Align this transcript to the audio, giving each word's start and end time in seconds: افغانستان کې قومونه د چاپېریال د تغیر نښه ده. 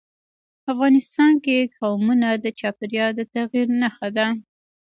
افغانستان 0.71 1.33
کې 1.45 1.57
قومونه 1.79 2.29
د 2.43 2.45
چاپېریال 2.59 3.11
د 3.15 3.19
تغیر 3.33 3.67
نښه 3.81 4.07
ده. 4.17 4.27